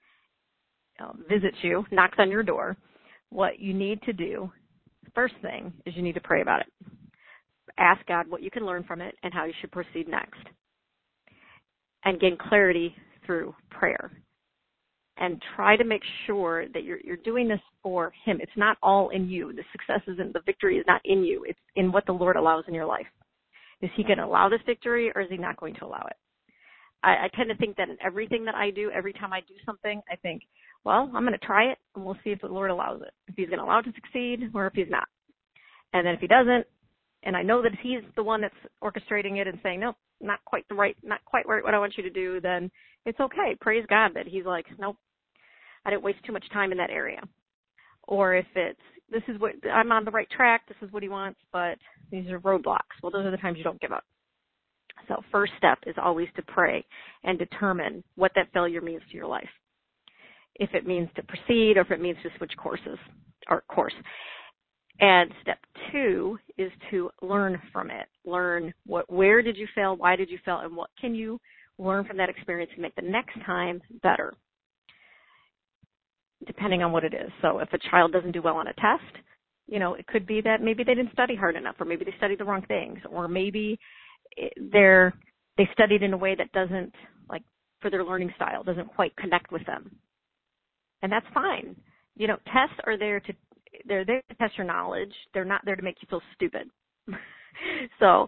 um, 1.00 1.24
visits 1.28 1.56
you, 1.62 1.84
knocks 1.90 2.16
on 2.18 2.30
your 2.30 2.42
door, 2.42 2.76
what 3.30 3.58
you 3.58 3.74
need 3.74 4.00
to 4.02 4.12
do, 4.12 4.50
first 5.14 5.34
thing 5.42 5.72
is 5.86 5.94
you 5.96 6.02
need 6.02 6.14
to 6.14 6.20
pray 6.20 6.42
about 6.42 6.60
it. 6.60 6.66
Ask 7.78 8.04
God 8.06 8.28
what 8.28 8.42
you 8.42 8.50
can 8.50 8.66
learn 8.66 8.84
from 8.84 9.00
it 9.00 9.14
and 9.22 9.32
how 9.32 9.44
you 9.44 9.52
should 9.60 9.72
proceed 9.72 10.08
next. 10.08 10.40
And 12.04 12.20
gain 12.20 12.36
clarity 12.36 12.94
through 13.24 13.54
prayer. 13.70 14.10
And 15.18 15.40
try 15.54 15.76
to 15.76 15.84
make 15.84 16.02
sure 16.26 16.66
that 16.68 16.84
you're, 16.84 16.98
you're 17.04 17.18
doing 17.18 17.46
this 17.46 17.60
for 17.82 18.12
Him. 18.24 18.38
It's 18.40 18.50
not 18.56 18.78
all 18.82 19.10
in 19.10 19.28
you. 19.28 19.52
The 19.52 19.62
success 19.70 20.00
isn't, 20.08 20.32
the 20.32 20.40
victory 20.46 20.78
is 20.78 20.84
not 20.86 21.02
in 21.04 21.22
you. 21.22 21.44
It's 21.46 21.58
in 21.76 21.92
what 21.92 22.06
the 22.06 22.12
Lord 22.12 22.36
allows 22.36 22.64
in 22.66 22.74
your 22.74 22.86
life. 22.86 23.06
Is 23.82 23.90
He 23.94 24.04
going 24.04 24.18
to 24.18 24.24
allow 24.24 24.48
this 24.48 24.60
victory 24.64 25.12
or 25.14 25.20
is 25.20 25.28
He 25.30 25.36
not 25.36 25.58
going 25.58 25.74
to 25.74 25.84
allow 25.84 26.06
it? 26.08 26.16
I, 27.02 27.24
I 27.24 27.30
tend 27.36 27.50
to 27.50 27.56
think 27.56 27.76
that 27.76 27.90
in 27.90 27.98
everything 28.04 28.44
that 28.46 28.54
I 28.54 28.70
do, 28.70 28.90
every 28.90 29.12
time 29.12 29.32
I 29.32 29.40
do 29.40 29.54
something, 29.66 30.00
I 30.10 30.16
think, 30.16 30.42
well, 30.84 31.10
I'm 31.14 31.24
going 31.24 31.38
to 31.38 31.46
try 31.46 31.64
it 31.64 31.78
and 31.94 32.04
we'll 32.04 32.16
see 32.24 32.30
if 32.30 32.40
the 32.40 32.46
Lord 32.46 32.70
allows 32.70 33.02
it. 33.02 33.12
If 33.28 33.34
He's 33.36 33.48
going 33.48 33.58
to 33.58 33.64
allow 33.64 33.80
it 33.80 33.84
to 33.84 33.92
succeed 33.94 34.50
or 34.54 34.66
if 34.66 34.72
He's 34.72 34.90
not. 34.90 35.08
And 35.92 36.06
then 36.06 36.14
if 36.14 36.20
He 36.20 36.26
doesn't, 36.26 36.66
and 37.24 37.36
I 37.36 37.42
know 37.42 37.60
that 37.62 37.72
He's 37.82 38.00
the 38.16 38.22
one 38.22 38.40
that's 38.40 38.54
orchestrating 38.82 39.40
it 39.40 39.46
and 39.46 39.58
saying, 39.62 39.80
nope, 39.80 39.96
not 40.20 40.44
quite 40.44 40.66
the 40.68 40.74
right, 40.74 40.96
not 41.02 41.24
quite 41.24 41.46
right 41.46 41.62
what 41.62 41.74
I 41.74 41.78
want 41.78 41.96
you 41.96 42.02
to 42.02 42.10
do, 42.10 42.40
then 42.40 42.70
it's 43.06 43.20
okay. 43.20 43.56
Praise 43.60 43.84
God 43.88 44.12
that 44.14 44.26
He's 44.26 44.44
like, 44.44 44.66
nope, 44.78 44.96
I 45.84 45.90
didn't 45.90 46.02
waste 46.02 46.24
too 46.24 46.32
much 46.32 46.44
time 46.52 46.72
in 46.72 46.78
that 46.78 46.90
area. 46.90 47.20
Or 48.04 48.34
if 48.34 48.46
it's, 48.54 48.80
this 49.10 49.22
is 49.28 49.40
what, 49.40 49.52
I'm 49.72 49.92
on 49.92 50.04
the 50.04 50.10
right 50.10 50.28
track, 50.30 50.62
this 50.68 50.76
is 50.82 50.92
what 50.92 51.02
He 51.02 51.08
wants, 51.08 51.38
but 51.52 51.78
these 52.10 52.28
are 52.30 52.40
roadblocks. 52.40 53.00
Well, 53.02 53.12
those 53.12 53.26
are 53.26 53.30
the 53.30 53.36
times 53.36 53.58
you 53.58 53.64
don't 53.64 53.80
give 53.80 53.92
up. 53.92 54.04
So 55.08 55.22
first 55.32 55.52
step 55.58 55.78
is 55.86 55.96
always 56.02 56.28
to 56.36 56.42
pray 56.42 56.84
and 57.24 57.38
determine 57.38 58.04
what 58.14 58.32
that 58.34 58.52
failure 58.52 58.80
means 58.80 59.02
to 59.10 59.16
your 59.16 59.26
life. 59.26 59.48
If 60.56 60.70
it 60.74 60.86
means 60.86 61.08
to 61.16 61.22
proceed 61.22 61.76
or 61.76 61.80
if 61.80 61.90
it 61.90 62.00
means 62.00 62.18
to 62.22 62.30
switch 62.36 62.52
courses 62.56 62.98
or 63.48 63.62
course. 63.62 63.94
And 65.00 65.32
step 65.40 65.58
two 65.90 66.38
is 66.58 66.70
to 66.90 67.10
learn 67.22 67.60
from 67.72 67.90
it. 67.90 68.06
Learn 68.24 68.72
what, 68.86 69.10
where 69.10 69.42
did 69.42 69.56
you 69.56 69.66
fail? 69.74 69.96
Why 69.96 70.14
did 70.14 70.30
you 70.30 70.38
fail? 70.44 70.60
And 70.62 70.76
what 70.76 70.90
can 71.00 71.14
you 71.14 71.40
learn 71.78 72.04
from 72.04 72.16
that 72.18 72.28
experience 72.28 72.70
and 72.74 72.82
make 72.82 72.94
the 72.94 73.02
next 73.02 73.34
time 73.44 73.80
better, 74.02 74.34
depending 76.46 76.82
on 76.82 76.92
what 76.92 77.04
it 77.04 77.14
is. 77.14 77.30
So 77.40 77.58
if 77.58 77.72
a 77.72 77.78
child 77.90 78.12
doesn't 78.12 78.32
do 78.32 78.42
well 78.42 78.56
on 78.56 78.68
a 78.68 78.72
test, 78.74 79.24
you 79.66 79.78
know, 79.78 79.94
it 79.94 80.06
could 80.06 80.26
be 80.26 80.40
that 80.42 80.60
maybe 80.60 80.84
they 80.84 80.94
didn't 80.94 81.12
study 81.12 81.34
hard 81.34 81.56
enough, 81.56 81.76
or 81.78 81.86
maybe 81.86 82.04
they 82.04 82.14
studied 82.18 82.38
the 82.40 82.44
wrong 82.44 82.62
things, 82.66 82.98
or 83.10 83.28
maybe 83.28 83.78
they're 84.70 85.14
they 85.58 85.68
studied 85.72 86.02
in 86.02 86.12
a 86.12 86.16
way 86.16 86.34
that 86.34 86.50
doesn't 86.52 86.94
like 87.28 87.42
for 87.80 87.90
their 87.90 88.04
learning 88.04 88.32
style 88.36 88.62
doesn't 88.62 88.94
quite 88.94 89.14
connect 89.16 89.52
with 89.52 89.64
them, 89.66 89.90
and 91.02 91.10
that's 91.10 91.26
fine. 91.32 91.76
You 92.16 92.26
know, 92.26 92.36
tests 92.52 92.78
are 92.84 92.98
there 92.98 93.20
to 93.20 93.32
they're 93.86 94.04
there 94.04 94.22
to 94.28 94.34
test 94.36 94.56
your 94.56 94.66
knowledge. 94.66 95.12
They're 95.32 95.44
not 95.44 95.62
there 95.64 95.76
to 95.76 95.82
make 95.82 95.96
you 96.00 96.08
feel 96.10 96.22
stupid. 96.34 96.68
so 97.98 98.26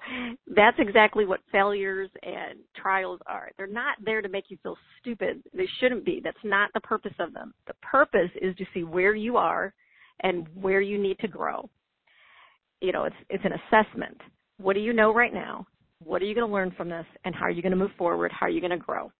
that's 0.54 0.76
exactly 0.78 1.26
what 1.26 1.40
failures 1.50 2.10
and 2.22 2.58
trials 2.76 3.20
are. 3.26 3.50
They're 3.56 3.66
not 3.66 3.96
there 4.04 4.22
to 4.22 4.28
make 4.28 4.44
you 4.48 4.58
feel 4.62 4.76
stupid. 5.00 5.42
They 5.54 5.68
shouldn't 5.80 6.04
be. 6.04 6.20
That's 6.22 6.36
not 6.44 6.70
the 6.74 6.80
purpose 6.80 7.14
of 7.18 7.32
them. 7.32 7.54
The 7.66 7.74
purpose 7.82 8.30
is 8.40 8.56
to 8.56 8.64
see 8.72 8.84
where 8.84 9.14
you 9.14 9.36
are 9.36 9.72
and 10.22 10.46
where 10.54 10.80
you 10.80 10.98
need 10.98 11.18
to 11.20 11.28
grow. 11.28 11.68
You 12.80 12.92
know, 12.92 13.04
it's 13.04 13.16
it's 13.30 13.44
an 13.44 13.52
assessment. 13.52 14.20
What 14.58 14.74
do 14.74 14.80
you 14.80 14.92
know 14.92 15.12
right 15.12 15.32
now? 15.32 15.66
What 16.02 16.22
are 16.22 16.26
you 16.26 16.34
going 16.34 16.46
to 16.46 16.52
learn 16.52 16.72
from 16.76 16.88
this 16.88 17.06
and 17.24 17.34
how 17.34 17.46
are 17.46 17.50
you 17.50 17.62
going 17.62 17.72
to 17.72 17.78
move 17.78 17.92
forward? 17.96 18.30
How 18.32 18.46
are 18.46 18.50
you 18.50 18.60
going 18.60 18.70
to 18.70 18.76
grow? 18.76 19.10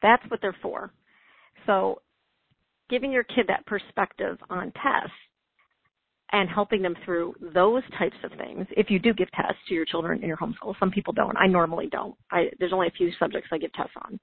That's 0.00 0.22
what 0.28 0.40
they're 0.40 0.56
for. 0.62 0.92
So, 1.66 2.02
giving 2.88 3.10
your 3.10 3.24
kid 3.24 3.46
that 3.48 3.66
perspective 3.66 4.38
on 4.48 4.72
tests 4.72 5.12
and 6.32 6.48
helping 6.48 6.82
them 6.82 6.94
through 7.04 7.34
those 7.54 7.82
types 7.98 8.16
of 8.22 8.32
things. 8.36 8.66
If 8.70 8.90
you 8.90 8.98
do 8.98 9.14
give 9.14 9.30
tests 9.32 9.60
to 9.68 9.74
your 9.74 9.84
children 9.84 10.22
in 10.22 10.28
your 10.28 10.36
homeschool, 10.36 10.78
some 10.78 10.90
people 10.90 11.12
don't. 11.12 11.36
I 11.36 11.46
normally 11.46 11.88
don't. 11.90 12.14
I, 12.30 12.50
there's 12.58 12.72
only 12.72 12.88
a 12.88 12.96
few 12.96 13.10
subjects 13.18 13.48
I 13.52 13.58
give 13.58 13.72
tests 13.72 13.94
on. 14.04 14.20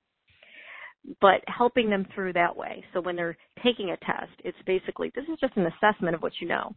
But 1.21 1.41
helping 1.47 1.89
them 1.89 2.05
through 2.13 2.33
that 2.33 2.55
way. 2.55 2.83
So 2.93 3.01
when 3.01 3.15
they're 3.15 3.37
taking 3.63 3.91
a 3.91 3.97
test, 3.97 4.31
it's 4.43 4.57
basically 4.65 5.11
this 5.15 5.25
is 5.31 5.39
just 5.39 5.57
an 5.57 5.67
assessment 5.67 6.15
of 6.15 6.21
what 6.21 6.33
you 6.39 6.47
know. 6.47 6.75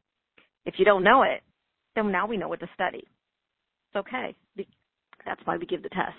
If 0.67 0.75
you 0.79 0.85
don't 0.85 1.05
know 1.05 1.23
it, 1.23 1.43
then 1.95 2.13
now 2.13 2.27
we 2.27 2.37
know 2.37 2.49
what 2.49 2.61
to 2.61 2.69
study. 2.75 2.99
It's 2.99 3.97
okay. 3.97 4.35
That's 5.25 5.41
why 5.45 5.57
we 5.57 5.67
give 5.67 5.83
the 5.83 5.89
test. 5.91 6.15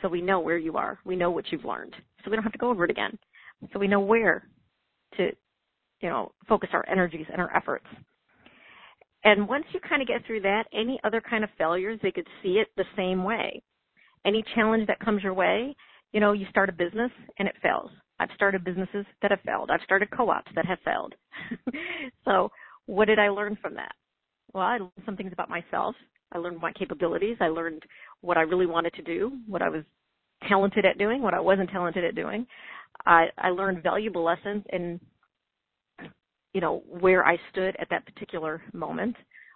So 0.00 0.08
we 0.08 0.22
know 0.22 0.40
where 0.40 0.58
you 0.58 0.76
are. 0.76 0.98
We 1.04 1.16
know 1.16 1.30
what 1.30 1.44
you've 1.50 1.64
learned. 1.64 1.94
So 2.24 2.30
we 2.30 2.36
don't 2.36 2.44
have 2.44 2.52
to 2.52 2.58
go 2.58 2.70
over 2.70 2.84
it 2.84 2.90
again. 2.90 3.18
So 3.72 3.78
we 3.78 3.88
know 3.88 4.00
where 4.00 4.46
to, 5.16 5.30
you 6.00 6.08
know, 6.08 6.32
focus 6.48 6.70
our 6.72 6.88
energies 6.88 7.26
and 7.30 7.40
our 7.40 7.54
efforts. 7.56 7.86
And 9.28 9.46
once 9.46 9.66
you 9.72 9.80
kind 9.86 10.00
of 10.00 10.08
get 10.08 10.24
through 10.26 10.40
that, 10.40 10.64
any 10.72 10.98
other 11.04 11.20
kind 11.20 11.44
of 11.44 11.50
failures, 11.58 12.00
they 12.02 12.10
could 12.10 12.26
see 12.42 12.52
it 12.52 12.68
the 12.78 12.86
same 12.96 13.24
way. 13.24 13.62
Any 14.24 14.42
challenge 14.54 14.86
that 14.86 15.00
comes 15.00 15.22
your 15.22 15.34
way, 15.34 15.76
you 16.12 16.20
know, 16.20 16.32
you 16.32 16.46
start 16.48 16.70
a 16.70 16.72
business 16.72 17.10
and 17.38 17.46
it 17.46 17.54
fails. 17.60 17.90
I've 18.18 18.30
started 18.34 18.64
businesses 18.64 19.04
that 19.20 19.30
have 19.30 19.42
failed. 19.44 19.70
I've 19.70 19.82
started 19.84 20.10
co-ops 20.16 20.50
that 20.54 20.64
have 20.64 20.78
failed. 20.82 21.14
so 22.24 22.50
what 22.86 23.04
did 23.04 23.18
I 23.18 23.28
learn 23.28 23.58
from 23.60 23.74
that? 23.74 23.92
Well, 24.54 24.64
I 24.64 24.78
learned 24.78 24.92
some 25.04 25.16
things 25.16 25.34
about 25.34 25.50
myself. 25.50 25.94
I 26.32 26.38
learned 26.38 26.62
my 26.62 26.72
capabilities. 26.72 27.36
I 27.38 27.48
learned 27.48 27.82
what 28.22 28.38
I 28.38 28.42
really 28.42 28.64
wanted 28.64 28.94
to 28.94 29.02
do, 29.02 29.32
what 29.46 29.60
I 29.60 29.68
was 29.68 29.84
talented 30.48 30.86
at 30.86 30.96
doing, 30.96 31.20
what 31.20 31.34
I 31.34 31.40
wasn't 31.40 31.68
talented 31.68 32.02
at 32.02 32.14
doing. 32.14 32.46
I, 33.04 33.26
I 33.36 33.50
learned 33.50 33.82
valuable 33.82 34.24
lessons 34.24 34.64
in 34.72 34.98
you 36.58 36.60
know, 36.60 36.82
where 36.88 37.24
I 37.24 37.38
stood 37.52 37.76
at 37.78 37.88
that 37.90 38.04
particular 38.04 38.60
moment, 38.72 39.14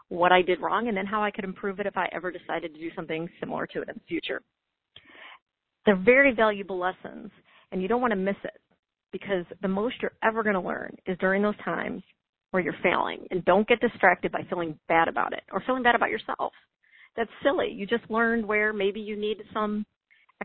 what 0.08 0.30
I 0.30 0.40
did 0.40 0.60
wrong, 0.60 0.86
and 0.86 0.96
then 0.96 1.04
how 1.04 1.20
I 1.20 1.32
could 1.32 1.42
improve 1.42 1.80
it 1.80 1.86
if 1.88 1.96
I 1.96 2.08
ever 2.12 2.30
decided 2.30 2.72
to 2.72 2.78
do 2.78 2.94
something 2.94 3.28
similar 3.40 3.66
to 3.66 3.82
it 3.82 3.88
in 3.88 3.96
the 3.96 4.06
future. 4.06 4.40
They're 5.84 5.96
very 5.96 6.32
valuable 6.32 6.78
lessons, 6.78 7.32
and 7.72 7.82
you 7.82 7.88
don't 7.88 8.00
want 8.00 8.12
to 8.12 8.16
miss 8.16 8.36
it 8.44 8.60
because 9.10 9.44
the 9.62 9.66
most 9.66 9.96
you're 10.00 10.12
ever 10.22 10.44
going 10.44 10.54
to 10.54 10.60
learn 10.60 10.94
is 11.04 11.18
during 11.18 11.42
those 11.42 11.56
times 11.64 12.04
where 12.52 12.62
you're 12.62 12.72
failing. 12.84 13.26
And 13.32 13.44
don't 13.46 13.66
get 13.66 13.80
distracted 13.80 14.30
by 14.30 14.42
feeling 14.48 14.78
bad 14.86 15.08
about 15.08 15.32
it 15.32 15.42
or 15.50 15.60
feeling 15.66 15.82
bad 15.82 15.96
about 15.96 16.10
yourself. 16.10 16.52
That's 17.16 17.30
silly. 17.42 17.72
You 17.74 17.84
just 17.84 18.08
learned 18.08 18.46
where 18.46 18.72
maybe 18.72 19.00
you 19.00 19.16
need 19.16 19.38
some 19.52 19.84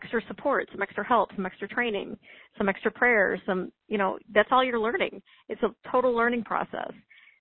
extra 0.02 0.20
support, 0.28 0.68
some 0.72 0.82
extra 0.82 1.04
help, 1.06 1.30
some 1.34 1.44
extra 1.44 1.66
training, 1.68 2.16
some 2.56 2.68
extra 2.68 2.90
prayers, 2.90 3.40
some, 3.44 3.72
you 3.88 3.98
know, 3.98 4.18
that's 4.32 4.48
all 4.52 4.64
you're 4.64 4.80
learning. 4.80 5.20
It's 5.48 5.62
a 5.62 5.74
total 5.90 6.14
learning 6.14 6.44
process. 6.44 6.92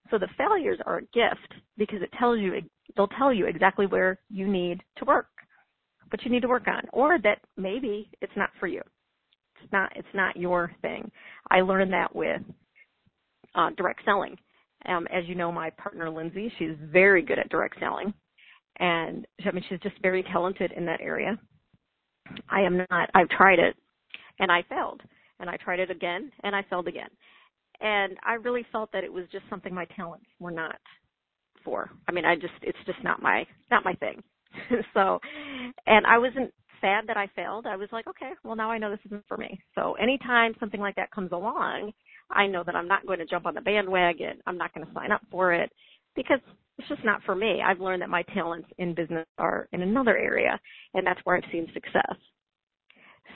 So 0.09 0.17
the 0.17 0.27
failures 0.37 0.79
are 0.85 0.97
a 0.97 1.01
gift 1.01 1.53
because 1.77 2.01
it 2.01 2.09
tells 2.17 2.39
you, 2.39 2.53
they'll 2.95 3.07
tell 3.09 3.33
you 3.33 3.45
exactly 3.45 3.85
where 3.85 4.19
you 4.29 4.47
need 4.47 4.81
to 4.97 5.05
work, 5.05 5.27
what 6.09 6.23
you 6.23 6.31
need 6.31 6.41
to 6.41 6.47
work 6.47 6.67
on, 6.67 6.81
or 6.93 7.19
that 7.19 7.39
maybe 7.57 8.09
it's 8.21 8.33
not 8.35 8.49
for 8.59 8.67
you. 8.67 8.81
It's 9.61 9.71
not, 9.71 9.91
it's 9.95 10.07
not 10.13 10.37
your 10.37 10.71
thing. 10.81 11.11
I 11.51 11.61
learned 11.61 11.93
that 11.93 12.15
with 12.15 12.41
uh, 13.55 13.69
direct 13.77 14.01
selling. 14.05 14.37
Um, 14.85 15.07
as 15.13 15.25
you 15.27 15.35
know, 15.35 15.51
my 15.51 15.69
partner 15.71 16.09
Lindsay, 16.09 16.51
she's 16.57 16.75
very 16.91 17.21
good 17.21 17.39
at 17.39 17.49
direct 17.49 17.79
selling, 17.79 18.13
and 18.79 19.25
I 19.45 19.51
mean 19.51 19.63
she's 19.67 19.79
just 19.79 19.99
very 20.01 20.23
talented 20.23 20.71
in 20.71 20.85
that 20.85 21.01
area. 21.01 21.37
I 22.49 22.61
am 22.61 22.77
not. 22.89 23.09
I've 23.13 23.29
tried 23.29 23.59
it, 23.59 23.75
and 24.39 24.51
I 24.51 24.63
failed, 24.69 25.01
and 25.39 25.49
I 25.49 25.57
tried 25.57 25.79
it 25.79 25.91
again, 25.91 26.31
and 26.43 26.55
I 26.55 26.63
failed 26.69 26.87
again, 26.87 27.09
and 27.81 28.17
I 28.23 28.33
really 28.35 28.65
felt 28.71 28.91
that 28.93 29.03
it 29.03 29.11
was 29.11 29.25
just 29.31 29.45
something 29.49 29.73
my 29.73 29.85
talents 29.95 30.25
were 30.39 30.51
not 30.51 30.75
for. 31.63 31.89
I 32.07 32.11
mean, 32.11 32.25
I 32.25 32.35
just 32.35 32.53
it's 32.61 32.77
just 32.85 33.03
not 33.03 33.21
my 33.21 33.45
not 33.71 33.85
my 33.85 33.93
thing. 33.93 34.21
so, 34.93 35.19
and 35.85 36.05
I 36.05 36.17
wasn't 36.17 36.53
sad 36.81 37.05
that 37.07 37.17
I 37.17 37.27
failed. 37.35 37.65
I 37.67 37.75
was 37.75 37.89
like, 37.91 38.07
okay, 38.07 38.31
well 38.43 38.55
now 38.55 38.71
I 38.71 38.77
know 38.77 38.89
this 38.91 38.99
isn't 39.05 39.25
for 39.27 39.37
me. 39.37 39.59
So 39.75 39.93
anytime 39.93 40.53
something 40.59 40.79
like 40.81 40.95
that 40.95 41.11
comes 41.11 41.31
along, 41.31 41.91
I 42.31 42.47
know 42.47 42.63
that 42.63 42.75
I'm 42.75 42.87
not 42.87 43.05
going 43.05 43.19
to 43.19 43.25
jump 43.25 43.45
on 43.45 43.55
the 43.55 43.61
bandwagon. 43.61 44.39
I'm 44.45 44.57
not 44.57 44.73
going 44.73 44.85
to 44.85 44.93
sign 44.93 45.11
up 45.11 45.21
for 45.31 45.53
it 45.53 45.71
because 46.17 46.39
it's 46.77 46.87
just 46.89 47.05
not 47.05 47.23
for 47.23 47.35
me. 47.35 47.61
I've 47.65 47.79
learned 47.79 48.01
that 48.01 48.09
my 48.09 48.23
talents 48.33 48.67
in 48.77 48.93
business 48.93 49.25
are 49.37 49.69
in 49.71 49.81
another 49.81 50.17
area, 50.17 50.59
and 50.93 51.07
that's 51.07 51.19
where 51.23 51.37
I've 51.37 51.51
seen 51.51 51.67
success. 51.73 52.17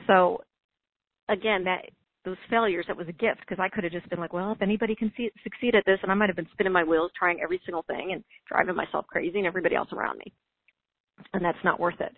So, 0.07 0.41
again, 1.29 1.63
that 1.63 1.85
those 2.25 2.37
failures, 2.49 2.85
that 2.87 2.97
was 2.97 3.07
a 3.07 3.13
gift 3.13 3.39
because 3.39 3.57
I 3.59 3.69
could 3.69 3.83
have 3.83 3.93
just 3.93 4.09
been 4.09 4.19
like, 4.19 4.33
well, 4.33 4.51
if 4.51 4.61
anybody 4.61 4.95
can 4.95 5.11
see, 5.17 5.31
succeed 5.43 5.73
at 5.73 5.83
this, 5.85 5.97
and 6.03 6.11
I 6.11 6.15
might 6.15 6.29
have 6.29 6.35
been 6.35 6.47
spinning 6.51 6.73
my 6.73 6.83
wheels, 6.83 7.11
trying 7.17 7.39
every 7.41 7.59
single 7.65 7.83
thing, 7.83 8.11
and 8.11 8.23
driving 8.47 8.75
myself 8.75 9.07
crazy, 9.07 9.39
and 9.39 9.47
everybody 9.47 9.75
else 9.75 9.89
around 9.91 10.19
me, 10.19 10.33
and 11.33 11.43
that's 11.43 11.57
not 11.63 11.79
worth 11.79 11.99
it. 11.99 12.13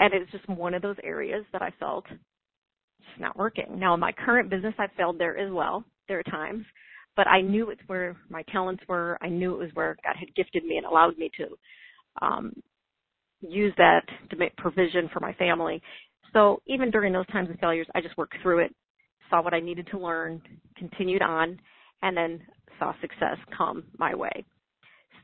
And 0.00 0.12
it's 0.12 0.30
just 0.32 0.48
one 0.48 0.74
of 0.74 0.82
those 0.82 0.96
areas 1.02 1.46
that 1.52 1.62
I 1.62 1.72
felt 1.80 2.04
just 2.08 3.20
not 3.20 3.38
working. 3.38 3.78
Now, 3.78 3.94
in 3.94 4.00
my 4.00 4.12
current 4.12 4.50
business, 4.50 4.74
I've 4.78 4.92
failed 4.96 5.18
there 5.18 5.38
as 5.38 5.50
well. 5.50 5.84
There 6.08 6.18
are 6.18 6.24
times 6.24 6.64
but 7.18 7.26
I 7.26 7.40
knew 7.40 7.70
it's 7.70 7.82
where 7.88 8.16
my 8.30 8.44
talents 8.44 8.84
were. 8.88 9.18
I 9.20 9.28
knew 9.28 9.52
it 9.52 9.58
was 9.58 9.70
where 9.74 9.96
God 10.04 10.14
had 10.16 10.32
gifted 10.36 10.64
me 10.64 10.76
and 10.76 10.86
allowed 10.86 11.18
me 11.18 11.28
to 11.36 12.24
um, 12.24 12.52
use 13.40 13.74
that 13.76 14.02
to 14.30 14.36
make 14.36 14.56
provision 14.56 15.10
for 15.12 15.18
my 15.18 15.32
family. 15.32 15.82
So 16.32 16.62
even 16.68 16.92
during 16.92 17.12
those 17.12 17.26
times 17.26 17.50
of 17.50 17.58
failures, 17.58 17.88
I 17.92 18.00
just 18.00 18.16
worked 18.16 18.36
through 18.40 18.60
it, 18.60 18.74
saw 19.28 19.42
what 19.42 19.52
I 19.52 19.58
needed 19.58 19.88
to 19.90 19.98
learn, 19.98 20.40
continued 20.76 21.20
on, 21.20 21.58
and 22.02 22.16
then 22.16 22.40
saw 22.78 22.92
success 23.00 23.36
come 23.56 23.82
my 23.98 24.14
way. 24.14 24.44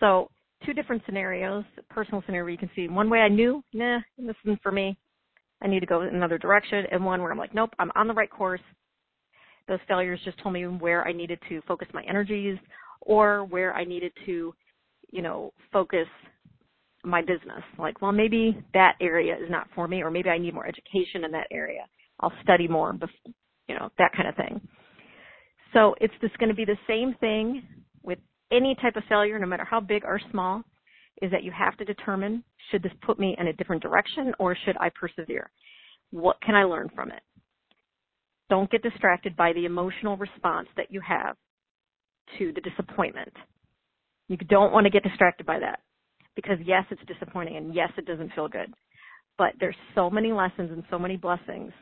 So 0.00 0.32
two 0.66 0.74
different 0.74 1.02
scenarios. 1.06 1.62
Personal 1.90 2.24
scenario 2.26 2.50
you 2.50 2.58
can 2.58 2.70
see 2.74 2.88
one 2.88 3.08
way 3.08 3.20
I 3.20 3.28
knew, 3.28 3.62
nah, 3.72 4.00
this 4.18 4.34
isn't 4.44 4.62
for 4.64 4.72
me. 4.72 4.98
I 5.62 5.68
need 5.68 5.80
to 5.80 5.86
go 5.86 6.02
in 6.02 6.12
another 6.12 6.38
direction, 6.38 6.86
and 6.90 7.04
one 7.04 7.22
where 7.22 7.30
I'm 7.30 7.38
like, 7.38 7.54
nope, 7.54 7.70
I'm 7.78 7.92
on 7.94 8.08
the 8.08 8.14
right 8.14 8.28
course 8.28 8.60
those 9.68 9.78
failures 9.88 10.20
just 10.24 10.38
told 10.42 10.52
me 10.52 10.66
where 10.66 11.06
I 11.06 11.12
needed 11.12 11.38
to 11.48 11.62
focus 11.66 11.88
my 11.94 12.02
energies 12.08 12.58
or 13.00 13.44
where 13.44 13.74
I 13.74 13.84
needed 13.84 14.12
to, 14.26 14.54
you 15.10 15.22
know, 15.22 15.52
focus 15.72 16.06
my 17.04 17.20
business. 17.20 17.62
Like, 17.78 18.00
well, 18.00 18.12
maybe 18.12 18.56
that 18.72 18.96
area 19.00 19.34
is 19.34 19.50
not 19.50 19.68
for 19.74 19.86
me, 19.88 20.02
or 20.02 20.10
maybe 20.10 20.30
I 20.30 20.38
need 20.38 20.54
more 20.54 20.66
education 20.66 21.24
in 21.24 21.30
that 21.32 21.46
area. 21.50 21.86
I'll 22.20 22.32
study 22.42 22.68
more, 22.68 22.96
you 23.68 23.74
know, 23.74 23.90
that 23.98 24.12
kind 24.16 24.28
of 24.28 24.36
thing. 24.36 24.60
So 25.72 25.94
it's 26.00 26.14
just 26.20 26.38
going 26.38 26.48
to 26.48 26.54
be 26.54 26.64
the 26.64 26.78
same 26.88 27.14
thing 27.20 27.62
with 28.02 28.18
any 28.52 28.76
type 28.76 28.96
of 28.96 29.02
failure, 29.08 29.38
no 29.38 29.46
matter 29.46 29.64
how 29.64 29.80
big 29.80 30.04
or 30.04 30.20
small, 30.30 30.62
is 31.22 31.30
that 31.30 31.42
you 31.42 31.52
have 31.52 31.76
to 31.78 31.84
determine 31.84 32.42
should 32.70 32.82
this 32.82 32.92
put 33.04 33.18
me 33.18 33.36
in 33.38 33.48
a 33.48 33.52
different 33.52 33.82
direction 33.82 34.32
or 34.38 34.56
should 34.64 34.76
I 34.78 34.90
persevere? 34.98 35.50
What 36.10 36.40
can 36.42 36.54
I 36.54 36.64
learn 36.64 36.90
from 36.94 37.10
it? 37.10 37.22
Don't 38.50 38.70
get 38.70 38.82
distracted 38.82 39.36
by 39.36 39.52
the 39.52 39.64
emotional 39.64 40.16
response 40.16 40.68
that 40.76 40.90
you 40.90 41.00
have 41.00 41.36
to 42.38 42.52
the 42.52 42.60
disappointment. 42.60 43.32
You 44.28 44.36
don't 44.36 44.72
want 44.72 44.84
to 44.84 44.90
get 44.90 45.02
distracted 45.02 45.46
by 45.46 45.58
that 45.58 45.80
because 46.36 46.58
yes, 46.64 46.84
it's 46.90 47.02
disappointing 47.06 47.56
and 47.56 47.74
yes, 47.74 47.90
it 47.96 48.06
doesn't 48.06 48.32
feel 48.34 48.48
good. 48.48 48.72
But 49.38 49.54
there's 49.60 49.76
so 49.94 50.10
many 50.10 50.32
lessons 50.32 50.70
and 50.72 50.84
so 50.90 50.98
many 50.98 51.16
blessings 51.16 51.72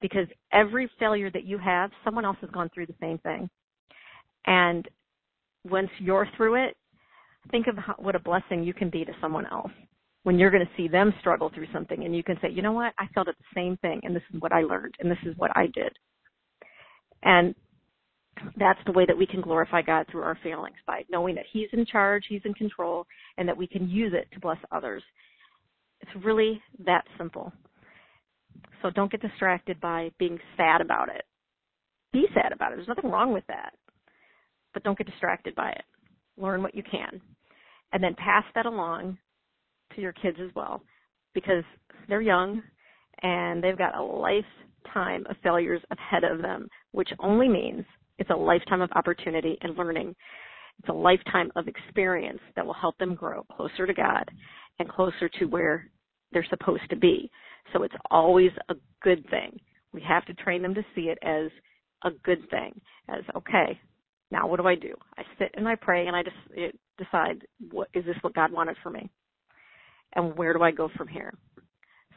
because 0.00 0.26
every 0.52 0.90
failure 0.98 1.30
that 1.30 1.44
you 1.44 1.58
have, 1.58 1.90
someone 2.04 2.24
else 2.24 2.38
has 2.40 2.50
gone 2.50 2.70
through 2.74 2.86
the 2.86 2.94
same 3.00 3.18
thing. 3.18 3.48
And 4.46 4.88
once 5.68 5.90
you're 5.98 6.28
through 6.36 6.66
it, 6.66 6.76
think 7.50 7.66
of 7.68 7.76
how, 7.76 7.94
what 7.98 8.16
a 8.16 8.20
blessing 8.20 8.64
you 8.64 8.74
can 8.74 8.90
be 8.90 9.04
to 9.04 9.12
someone 9.20 9.46
else. 9.46 9.70
when 10.24 10.38
you're 10.38 10.50
going 10.50 10.64
to 10.64 10.72
see 10.76 10.88
them 10.88 11.12
struggle 11.20 11.50
through 11.54 11.66
something 11.72 12.04
and 12.04 12.14
you 12.14 12.22
can 12.22 12.38
say, 12.40 12.48
you 12.50 12.62
know 12.62 12.72
what, 12.72 12.92
I 12.98 13.06
felt 13.14 13.26
the 13.26 13.34
same 13.54 13.76
thing 13.78 14.00
and 14.04 14.14
this 14.14 14.22
is 14.32 14.40
what 14.40 14.52
I 14.52 14.62
learned 14.62 14.94
and 15.00 15.10
this 15.10 15.18
is 15.26 15.36
what 15.36 15.50
I 15.56 15.66
did. 15.66 15.92
And 17.22 17.54
that's 18.56 18.78
the 18.86 18.92
way 18.92 19.04
that 19.06 19.16
we 19.16 19.26
can 19.26 19.40
glorify 19.40 19.82
God 19.82 20.06
through 20.10 20.22
our 20.22 20.38
failings 20.42 20.76
by 20.86 21.04
knowing 21.10 21.34
that 21.36 21.44
He's 21.52 21.68
in 21.72 21.86
charge, 21.86 22.24
He's 22.28 22.42
in 22.44 22.54
control, 22.54 23.06
and 23.36 23.48
that 23.48 23.56
we 23.56 23.66
can 23.66 23.88
use 23.88 24.12
it 24.14 24.28
to 24.32 24.40
bless 24.40 24.58
others. 24.70 25.02
It's 26.00 26.24
really 26.24 26.60
that 26.84 27.04
simple. 27.18 27.52
So 28.82 28.90
don't 28.90 29.10
get 29.10 29.22
distracted 29.22 29.80
by 29.80 30.10
being 30.18 30.38
sad 30.56 30.80
about 30.80 31.08
it. 31.08 31.24
Be 32.12 32.26
sad 32.34 32.52
about 32.52 32.72
it. 32.72 32.76
There's 32.76 32.88
nothing 32.88 33.10
wrong 33.10 33.32
with 33.32 33.46
that. 33.46 33.74
But 34.74 34.82
don't 34.82 34.98
get 34.98 35.06
distracted 35.06 35.54
by 35.54 35.70
it. 35.70 35.84
Learn 36.36 36.62
what 36.62 36.74
you 36.74 36.82
can. 36.82 37.20
And 37.92 38.02
then 38.02 38.14
pass 38.16 38.44
that 38.54 38.66
along 38.66 39.18
to 39.94 40.00
your 40.00 40.12
kids 40.12 40.38
as 40.42 40.50
well 40.54 40.82
because 41.34 41.64
they're 42.08 42.22
young 42.22 42.62
and 43.22 43.62
they've 43.62 43.78
got 43.78 43.96
a 43.96 44.02
lifetime 44.02 45.24
of 45.28 45.36
failures 45.42 45.82
ahead 45.90 46.24
of 46.24 46.42
them, 46.42 46.68
which 46.92 47.10
only 47.18 47.48
means 47.48 47.84
it's 48.18 48.30
a 48.30 48.36
lifetime 48.36 48.80
of 48.80 48.90
opportunity 48.94 49.58
and 49.62 49.76
learning. 49.76 50.14
It's 50.78 50.88
a 50.88 50.92
lifetime 50.92 51.50
of 51.56 51.68
experience 51.68 52.40
that 52.56 52.64
will 52.64 52.74
help 52.74 52.96
them 52.98 53.14
grow 53.14 53.44
closer 53.44 53.86
to 53.86 53.94
God 53.94 54.24
and 54.78 54.88
closer 54.88 55.28
to 55.38 55.46
where 55.46 55.90
they're 56.32 56.46
supposed 56.48 56.88
to 56.90 56.96
be. 56.96 57.30
So 57.72 57.82
it's 57.82 57.94
always 58.10 58.50
a 58.68 58.74
good 59.02 59.28
thing. 59.30 59.58
We 59.92 60.02
have 60.02 60.24
to 60.26 60.34
train 60.34 60.62
them 60.62 60.74
to 60.74 60.84
see 60.94 61.02
it 61.02 61.18
as 61.22 61.50
a 62.04 62.10
good 62.24 62.48
thing, 62.50 62.80
as 63.08 63.22
okay, 63.36 63.78
now 64.30 64.46
what 64.46 64.58
do 64.58 64.66
I 64.66 64.74
do? 64.74 64.94
I 65.18 65.22
sit 65.38 65.50
and 65.54 65.68
I 65.68 65.74
pray 65.74 66.06
and 66.06 66.16
I 66.16 66.22
just 66.22 66.36
it, 66.52 66.78
decide 66.98 67.42
what 67.70 67.88
is 67.94 68.04
this 68.04 68.16
what 68.22 68.34
God 68.34 68.50
wanted 68.50 68.76
for 68.82 68.90
me? 68.90 69.10
And 70.14 70.36
where 70.36 70.52
do 70.52 70.62
I 70.62 70.70
go 70.70 70.90
from 70.96 71.08
here? 71.08 71.32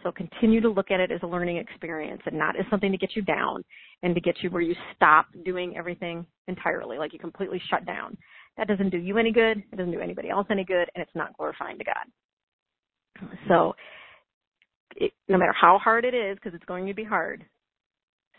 So 0.05 0.11
continue 0.11 0.61
to 0.61 0.69
look 0.69 0.91
at 0.91 0.99
it 0.99 1.11
as 1.11 1.19
a 1.23 1.27
learning 1.27 1.57
experience 1.57 2.21
and 2.27 2.37
not 2.37 2.55
as 2.59 2.65
something 2.69 2.91
to 2.91 2.97
get 2.97 3.15
you 3.15 3.23
down 3.23 3.63
and 4.03 4.13
to 4.13 4.21
get 4.21 4.35
you 4.43 4.51
where 4.51 4.61
you 4.61 4.75
stop 4.95 5.25
doing 5.43 5.75
everything 5.75 6.27
entirely, 6.47 6.99
like 6.99 7.11
you 7.11 7.17
completely 7.17 7.59
shut 7.71 7.87
down. 7.87 8.15
That 8.55 8.67
doesn't 8.67 8.91
do 8.91 8.99
you 8.99 9.17
any 9.17 9.31
good. 9.31 9.57
It 9.57 9.75
doesn't 9.75 9.91
do 9.91 10.01
anybody 10.01 10.29
else 10.29 10.45
any 10.51 10.63
good, 10.63 10.87
and 10.93 11.01
it's 11.01 11.15
not 11.15 11.35
glorifying 11.35 11.79
to 11.79 11.83
God. 11.83 13.31
So 13.47 13.75
it, 14.95 15.11
no 15.27 15.39
matter 15.39 15.55
how 15.59 15.79
hard 15.79 16.05
it 16.05 16.13
is, 16.13 16.35
because 16.35 16.53
it's 16.53 16.65
going 16.65 16.85
to 16.85 16.93
be 16.93 17.03
hard, 17.03 17.43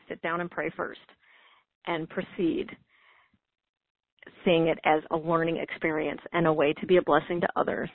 sit 0.08 0.22
down 0.22 0.40
and 0.40 0.48
pray 0.48 0.70
first 0.76 1.00
and 1.88 2.08
proceed 2.08 2.68
seeing 4.44 4.68
it 4.68 4.78
as 4.84 5.02
a 5.10 5.16
learning 5.16 5.56
experience 5.56 6.20
and 6.32 6.46
a 6.46 6.52
way 6.52 6.74
to 6.74 6.86
be 6.86 6.98
a 6.98 7.02
blessing 7.02 7.40
to 7.40 7.48
others. 7.56 7.90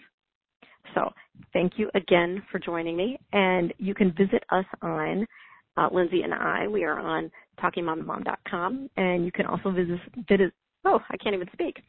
So 0.95 1.11
thank 1.53 1.73
you 1.77 1.89
again 1.95 2.43
for 2.51 2.59
joining 2.59 2.95
me 2.97 3.19
and 3.33 3.73
you 3.77 3.93
can 3.93 4.11
visit 4.13 4.43
us 4.51 4.65
on 4.81 5.25
uh, 5.77 5.89
Lindsay 5.91 6.21
and 6.23 6.33
I. 6.33 6.67
We 6.67 6.83
are 6.83 6.99
on 6.99 7.31
talkingmomtomom.com 7.61 8.89
and 8.97 9.25
you 9.25 9.31
can 9.31 9.45
also 9.45 9.71
visit, 9.71 9.99
visit 10.27 10.53
oh, 10.85 10.99
I 11.09 11.17
can't 11.17 11.35
even 11.35 11.47
speak. 11.53 11.81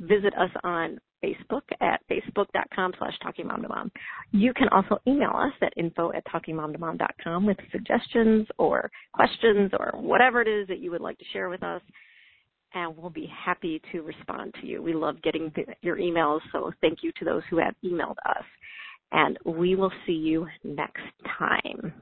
Visit 0.00 0.34
us 0.38 0.50
on 0.62 0.98
Facebook 1.24 1.62
at 1.80 2.00
facebook.com 2.10 2.92
slash 2.98 3.14
talkingmomtomom. 3.24 3.90
You 4.32 4.52
can 4.52 4.68
also 4.68 4.98
email 5.06 5.32
us 5.34 5.52
at 5.62 5.72
info 5.76 6.12
at 6.12 6.24
talkingmomtomom.com 6.26 7.46
with 7.46 7.56
suggestions 7.72 8.46
or 8.58 8.90
questions 9.12 9.70
or 9.78 9.98
whatever 10.00 10.42
it 10.42 10.48
is 10.48 10.68
that 10.68 10.78
you 10.78 10.90
would 10.90 11.00
like 11.00 11.18
to 11.18 11.24
share 11.32 11.48
with 11.48 11.62
us. 11.62 11.80
And 12.74 12.96
we'll 12.96 13.10
be 13.10 13.30
happy 13.44 13.80
to 13.92 14.02
respond 14.02 14.54
to 14.60 14.66
you. 14.66 14.82
We 14.82 14.92
love 14.92 15.22
getting 15.22 15.52
your 15.82 15.96
emails, 15.96 16.40
so 16.52 16.72
thank 16.80 16.98
you 17.02 17.12
to 17.18 17.24
those 17.24 17.42
who 17.48 17.58
have 17.58 17.74
emailed 17.84 18.16
us. 18.26 18.44
And 19.12 19.38
we 19.44 19.76
will 19.76 19.92
see 20.06 20.12
you 20.12 20.46
next 20.64 21.02
time. 21.38 21.92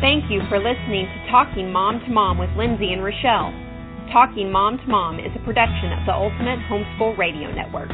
Thank 0.00 0.30
you 0.30 0.42
for 0.48 0.58
listening 0.58 1.06
to 1.06 1.30
Talking 1.30 1.72
Mom 1.72 2.00
to 2.00 2.10
Mom 2.10 2.38
with 2.38 2.50
Lindsay 2.56 2.92
and 2.92 3.02
Rochelle. 3.02 3.50
Talking 4.12 4.52
Mom 4.52 4.76
to 4.78 4.86
Mom 4.86 5.18
is 5.18 5.32
a 5.34 5.44
production 5.44 5.92
of 5.92 6.06
the 6.06 6.12
Ultimate 6.12 6.60
Homeschool 6.70 7.16
Radio 7.16 7.50
Network. 7.52 7.90